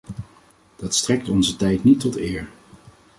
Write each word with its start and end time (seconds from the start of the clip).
Dat 0.75 0.95
strekt 0.95 1.29
onze 1.29 1.55
tijd 1.55 1.83
niet 1.83 1.99
tot 1.99 2.17
eer. 2.17 2.49